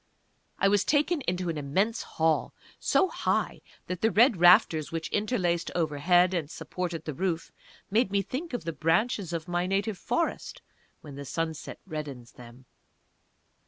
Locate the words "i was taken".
0.57-1.21